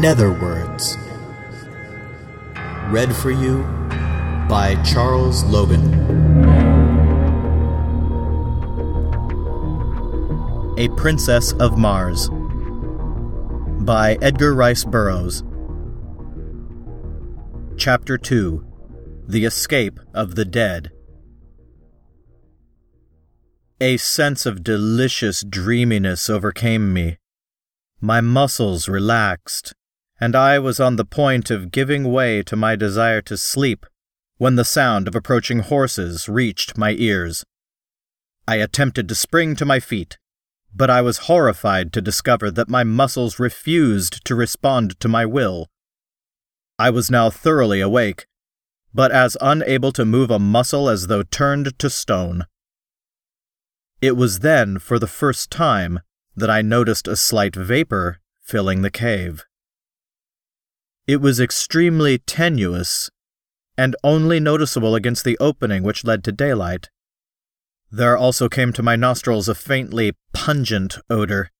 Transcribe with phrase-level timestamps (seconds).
[0.00, 0.98] Netherwords.
[2.90, 3.62] Read for you
[4.48, 5.94] by Charles Logan.
[10.76, 12.28] A Princess of Mars
[13.84, 15.44] by Edgar Rice Burroughs.
[17.76, 18.66] Chapter 2
[19.28, 20.90] The Escape of the Dead.
[23.80, 27.18] A sense of delicious dreaminess overcame me.
[28.00, 29.72] My muscles relaxed,
[30.24, 33.84] and I was on the point of giving way to my desire to sleep
[34.38, 37.44] when the sound of approaching horses reached my ears.
[38.48, 40.16] I attempted to spring to my feet,
[40.74, 45.66] but I was horrified to discover that my muscles refused to respond to my will.
[46.78, 48.26] I was now thoroughly awake,
[48.94, 52.46] but as unable to move a muscle as though turned to stone.
[54.00, 56.00] It was then, for the first time,
[56.34, 59.44] that I noticed a slight vapor filling the cave.
[61.06, 63.10] It was extremely tenuous
[63.76, 66.88] and only noticeable against the opening which led to daylight.
[67.90, 71.50] There also came to my nostrils a faintly pungent odor,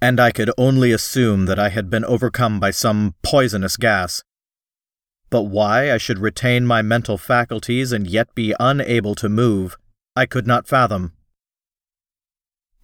[0.00, 4.22] and I could only assume that I had been overcome by some poisonous gas.
[5.30, 9.76] But why I should retain my mental faculties and yet be unable to move,
[10.14, 11.12] I could not fathom.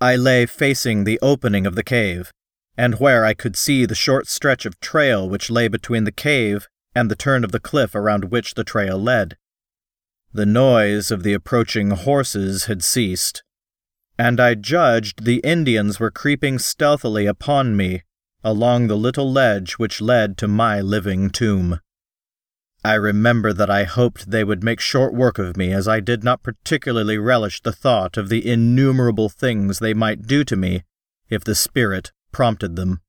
[0.00, 2.32] I lay facing the opening of the cave,
[2.76, 6.68] and where I could see the short stretch of trail which lay between the cave
[6.94, 9.36] and the turn of the cliff around which the trail led.
[10.32, 13.42] The noise of the approaching horses had ceased,
[14.18, 18.02] and I judged the Indians were creeping stealthily upon me
[18.44, 21.80] along the little ledge which led to my living tomb.
[22.84, 26.24] I remember that I hoped they would make short work of me, as I did
[26.24, 30.82] not particularly relish the thought of the innumerable things they might do to me
[31.28, 33.00] if the spirit prompted them.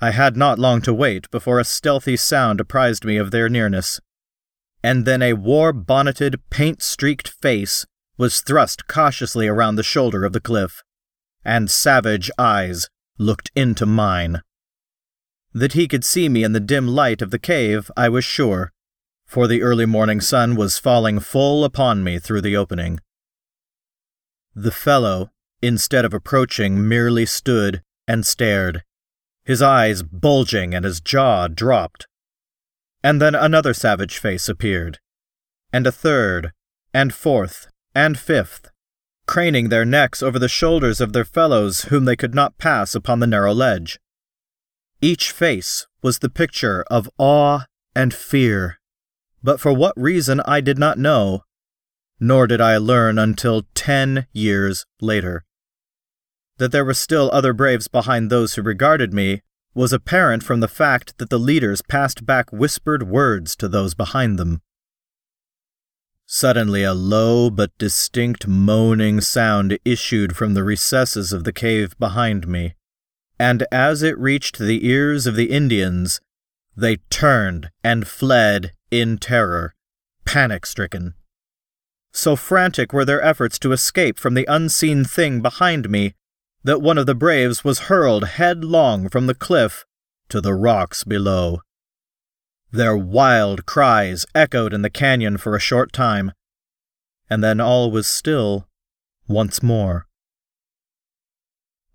[0.00, 4.00] I had not long to wait before a stealthy sound apprised me of their nearness,
[4.82, 7.84] and then a war bonneted, paint streaked face
[8.16, 10.82] was thrust cautiously around the shoulder of the cliff,
[11.44, 12.88] and savage eyes
[13.18, 14.42] looked into mine.
[15.52, 18.72] That he could see me in the dim light of the cave, I was sure,
[19.26, 23.00] for the early morning sun was falling full upon me through the opening.
[24.54, 28.82] The fellow, instead of approaching, merely stood and stared,
[29.44, 32.06] his eyes bulging and his jaw dropped.
[33.02, 34.98] And then another savage face appeared,
[35.72, 36.52] and a third,
[36.92, 38.70] and fourth, and fifth,
[39.26, 43.20] craning their necks over the shoulders of their fellows whom they could not pass upon
[43.20, 43.98] the narrow ledge.
[45.00, 47.64] Each face was the picture of awe
[47.94, 48.78] and fear,
[49.42, 51.44] but for what reason I did not know,
[52.20, 55.44] nor did I learn until ten years later.
[56.58, 59.42] That there were still other braves behind those who regarded me
[59.74, 64.38] was apparent from the fact that the leaders passed back whispered words to those behind
[64.38, 64.60] them.
[66.26, 72.46] Suddenly, a low but distinct moaning sound issued from the recesses of the cave behind
[72.46, 72.74] me
[73.38, 76.20] and as it reached the ears of the Indians,
[76.76, 79.74] they turned and fled in terror,
[80.24, 81.14] panic stricken.
[82.12, 86.14] So frantic were their efforts to escape from the unseen thing behind me
[86.64, 89.84] that one of the braves was hurled headlong from the cliff
[90.28, 91.60] to the rocks below.
[92.70, 96.32] Their wild cries echoed in the canyon for a short time,
[97.30, 98.66] and then all was still
[99.26, 100.06] once more.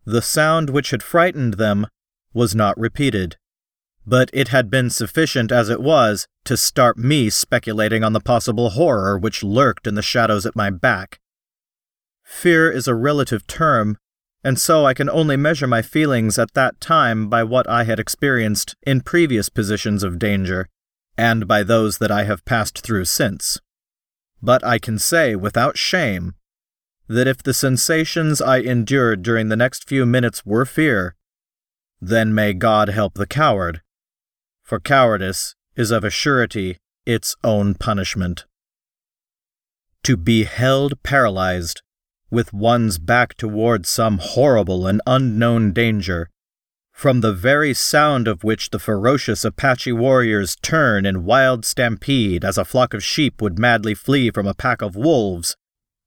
[0.05, 1.87] The sound which had frightened them
[2.33, 3.37] was not repeated,
[4.05, 8.71] but it had been sufficient as it was to start me speculating on the possible
[8.71, 11.19] horror which lurked in the shadows at my back.
[12.23, 13.97] Fear is a relative term,
[14.43, 17.99] and so I can only measure my feelings at that time by what I had
[17.99, 20.67] experienced in previous positions of danger,
[21.17, 23.59] and by those that I have passed through since.
[24.41, 26.35] But I can say without shame
[27.07, 31.15] that if the sensations I endured during the next few minutes were fear,
[32.01, 33.81] then may God help the coward,
[34.63, 38.45] for cowardice is of a surety its own punishment.
[40.03, 41.81] To be held paralyzed,
[42.33, 46.29] with one's back toward some horrible and unknown danger,
[46.91, 52.57] from the very sound of which the ferocious Apache warriors turn in wild stampede as
[52.57, 55.55] a flock of sheep would madly flee from a pack of wolves,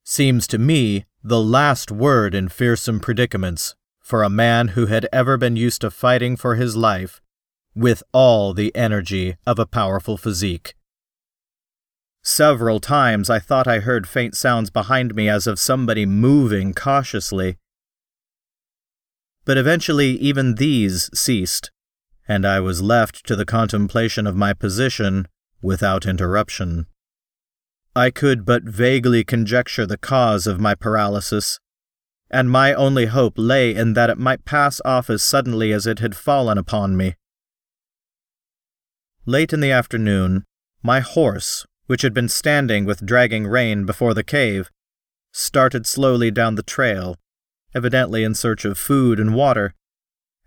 [0.04, 5.36] seems to me the last word in fearsome predicaments for a man who had ever
[5.36, 7.20] been used to fighting for his life
[7.74, 10.75] with all the energy of a powerful physique.
[12.28, 17.56] Several times I thought I heard faint sounds behind me as of somebody moving cautiously.
[19.44, 21.70] But eventually even these ceased,
[22.26, 25.28] and I was left to the contemplation of my position
[25.62, 26.86] without interruption.
[27.94, 31.60] I could but vaguely conjecture the cause of my paralysis,
[32.28, 36.00] and my only hope lay in that it might pass off as suddenly as it
[36.00, 37.14] had fallen upon me.
[39.26, 40.44] Late in the afternoon,
[40.82, 44.70] my horse, which had been standing with dragging rein before the cave,
[45.32, 47.16] started slowly down the trail,
[47.74, 49.74] evidently in search of food and water,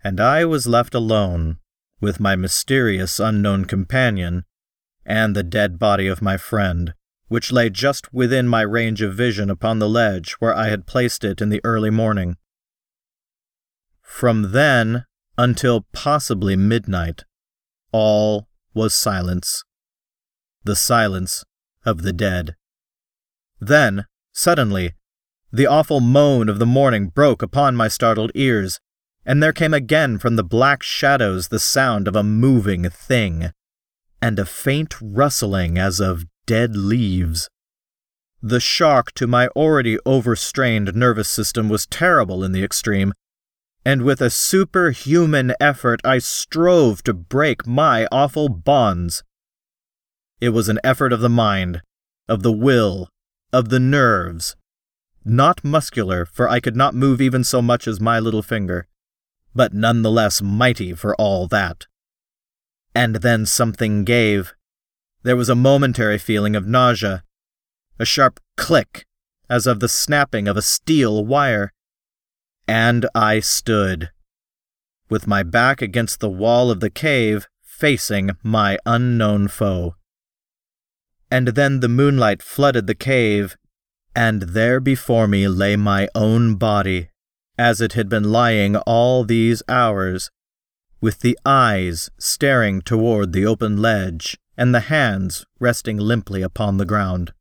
[0.02, 1.58] and I was left alone
[2.00, 4.44] with my mysterious unknown companion
[5.04, 6.94] and the dead body of my friend,
[7.28, 11.24] which lay just within my range of vision upon the ledge where I had placed
[11.24, 12.36] it in the early morning.
[14.02, 15.04] From then
[15.38, 17.24] until possibly midnight,
[17.92, 19.64] all was silence.
[20.64, 21.44] The silence
[21.84, 22.54] of the dead.
[23.60, 24.94] Then, suddenly,
[25.52, 28.78] the awful moan of the morning broke upon my startled ears,
[29.24, 33.50] and there came again from the black shadows the sound of a moving thing,
[34.20, 37.48] and a faint rustling as of dead leaves.
[38.42, 43.12] The shock to my already overstrained nervous system was terrible in the extreme,
[43.84, 49.22] and with a superhuman effort I strove to break my awful bonds.
[50.40, 51.82] It was an effort of the mind,
[52.28, 53.08] of the will,
[53.52, 54.56] of the nerves.
[55.24, 58.86] Not muscular, for I could not move even so much as my little finger
[59.54, 61.86] but none the less mighty for all that.
[62.94, 64.54] And then something gave.
[65.22, 67.24] There was a momentary feeling of nausea,
[67.98, 69.06] a sharp click,
[69.48, 71.72] as of the snapping of a steel wire.
[72.66, 74.10] And I stood,
[75.08, 79.96] with my back against the wall of the cave, facing my unknown foe.
[81.30, 83.56] And then the moonlight flooded the cave,
[84.14, 87.10] and there before me lay my own body
[87.60, 90.30] as it had been lying all these hours,
[91.00, 96.86] with the eyes staring toward the open ledge and the hands resting limply upon the
[96.86, 97.32] ground.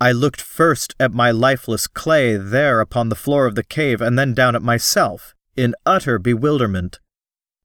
[0.00, 4.18] I looked first at my lifeless clay there upon the floor of the cave and
[4.18, 7.00] then down at myself, in utter bewilderment,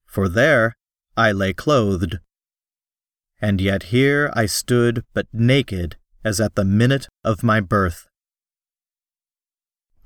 [0.06, 0.76] for there
[1.16, 2.18] I lay clothed.
[3.44, 8.06] And yet here I stood but naked as at the minute of my birth.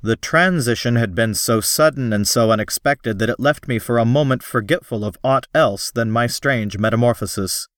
[0.02, 4.04] The transition had been so sudden and so unexpected that it left me for a
[4.04, 7.68] moment forgetful of aught else than my strange metamorphosis.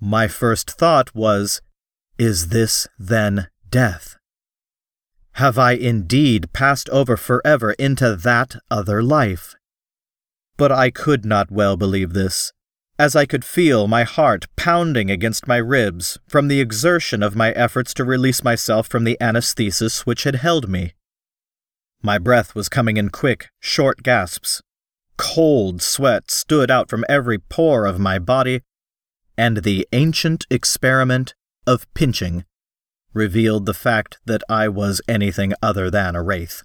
[0.00, 1.60] My first thought was,
[2.16, 4.16] Is this, then, death?
[5.32, 9.56] Have I indeed passed over forever into that other life?
[10.56, 12.54] But I could not well believe this,
[12.98, 17.50] as I could feel my heart pounding against my ribs from the exertion of my
[17.52, 20.92] efforts to release myself from the anesthesis which had held me.
[22.02, 24.62] My breath was coming in quick, short gasps.
[25.16, 28.60] Cold sweat stood out from every pore of my body,
[29.36, 31.34] and the ancient experiment
[31.66, 32.44] of pinching
[33.12, 36.62] revealed the fact that I was anything other than a wraith.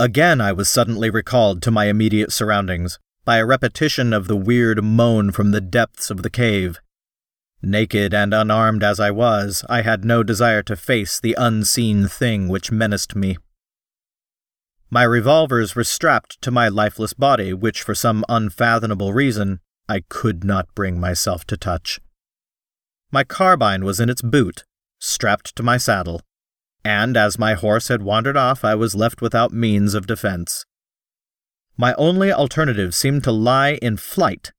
[0.00, 2.98] Again, I was suddenly recalled to my immediate surroundings
[3.28, 6.80] by a repetition of the weird moan from the depths of the cave.
[7.60, 12.48] Naked and unarmed as I was, I had no desire to face the unseen thing
[12.48, 13.36] which menaced me.
[14.88, 20.42] My revolvers were strapped to my lifeless body, which for some unfathomable reason I could
[20.42, 22.00] not bring myself to touch.
[23.12, 24.64] My carbine was in its boot,
[25.00, 26.22] strapped to my saddle,
[26.82, 30.64] and as my horse had wandered off, I was left without means of defense.
[31.80, 34.50] My only alternative seemed to lie in flight,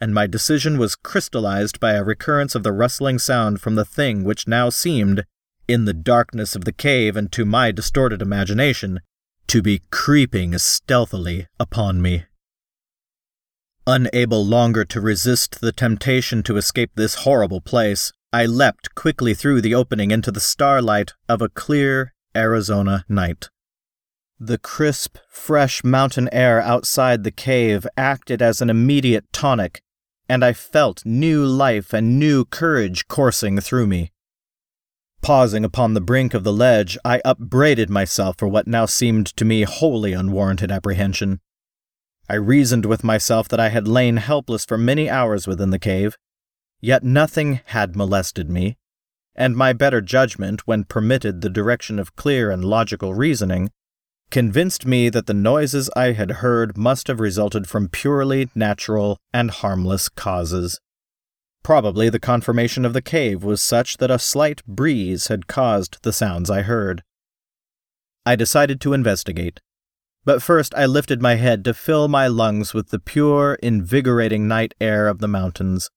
[0.00, 4.22] and my decision was crystallized by a recurrence of the rustling sound from the thing
[4.22, 5.24] which now seemed,
[5.66, 9.00] in the darkness of the cave and to my distorted imagination,
[9.48, 12.26] to be creeping stealthily upon me.
[13.84, 19.62] Unable longer to resist the temptation to escape this horrible place, I leapt quickly through
[19.62, 23.48] the opening into the starlight of a clear Arizona night.
[24.40, 29.82] The crisp, fresh mountain air outside the cave acted as an immediate tonic,
[30.28, 34.12] and I felt new life and new courage coursing through me.
[35.22, 39.44] Pausing upon the brink of the ledge, I upbraided myself for what now seemed to
[39.44, 41.40] me wholly unwarranted apprehension.
[42.28, 46.16] I reasoned with myself that I had lain helpless for many hours within the cave,
[46.80, 48.76] yet nothing had molested me,
[49.34, 53.72] and my better judgment, when permitted the direction of clear and logical reasoning,
[54.30, 59.50] convinced me that the noises I had heard must have resulted from purely natural and
[59.50, 60.80] harmless causes.
[61.62, 66.12] Probably the conformation of the cave was such that a slight breeze had caused the
[66.12, 67.02] sounds I heard.
[68.24, 69.60] I decided to investigate,
[70.24, 74.74] But first I lifted my head to fill my lungs with the pure, invigorating night
[74.80, 75.88] air of the mountains.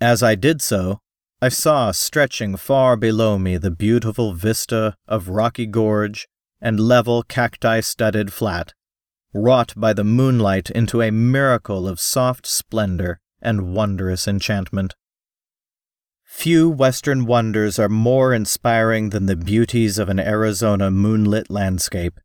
[0.00, 1.00] As I did so,
[1.42, 6.28] I saw stretching far below me the beautiful vista of rocky gorge
[6.66, 8.74] and level cacti studded flat,
[9.32, 14.96] wrought by the moonlight into a miracle of soft splendor and wondrous enchantment.
[16.24, 22.18] Few Western wonders are more inspiring than the beauties of an Arizona moonlit landscape.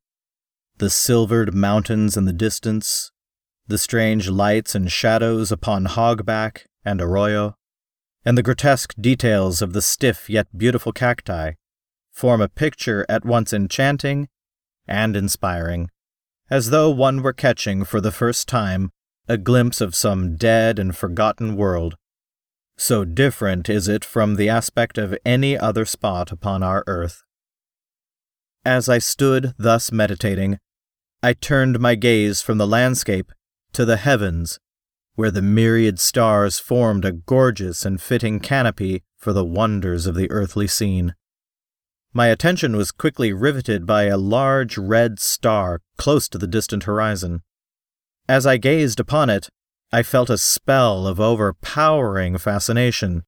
[0.79, 3.11] The silvered mountains in the distance,
[3.67, 7.53] the strange lights and shadows upon hogback and arroyo,
[8.25, 11.51] and the grotesque details of the stiff yet beautiful cacti
[12.11, 14.27] form a picture at once enchanting
[14.87, 15.89] and inspiring,
[16.49, 18.91] as though one were catching for the first time
[19.27, 21.95] a glimpse of some dead and forgotten world.
[22.77, 27.23] So different is it from the aspect of any other spot upon our earth.
[28.65, 30.59] As I stood thus meditating,
[31.23, 33.31] I turned my gaze from the landscape
[33.73, 34.59] to the heavens
[35.15, 40.29] where the myriad stars formed a gorgeous and fitting canopy for the wonders of the
[40.31, 41.13] earthly scene.
[42.13, 47.41] My attention was quickly riveted by a large red star close to the distant horizon.
[48.27, 49.49] As I gazed upon it,
[49.93, 53.23] I felt a spell of overpowering fascination.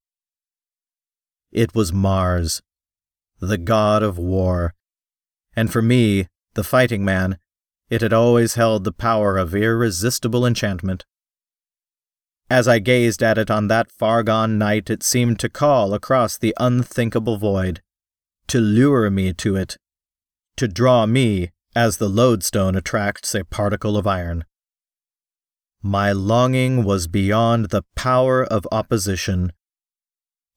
[1.52, 2.62] It was Mars,
[3.40, 4.74] the god of war,
[5.56, 7.38] and for me, the fighting man,
[7.90, 11.06] it had always held the power of irresistible enchantment.
[12.50, 16.38] As I gazed at it on that far gone night, it seemed to call across
[16.38, 17.82] the unthinkable void,
[18.48, 19.78] to lure me to it,
[20.58, 24.46] to draw me as the lodestone attracts a particle of iron.
[25.82, 29.52] My longing was beyond the power of opposition.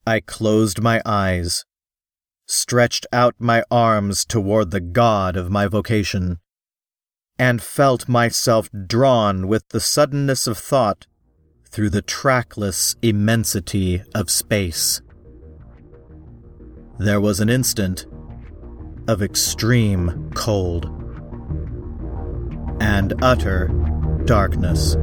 [0.05, 1.65] I closed my eyes,
[2.45, 6.39] stretched out my arms toward the God of my vocation,
[7.37, 11.07] and felt myself drawn with the suddenness of thought
[11.69, 15.01] through the trackless immensity of space.
[16.99, 18.07] There was an instant
[19.07, 20.85] of extreme cold
[22.81, 23.67] and utter
[24.25, 24.95] darkness.